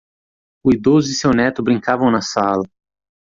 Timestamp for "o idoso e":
0.65-1.13